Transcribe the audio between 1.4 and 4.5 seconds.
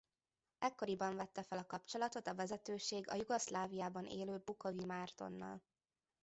fel a kapcsolatot a vezetőség a Jugoszláviában élő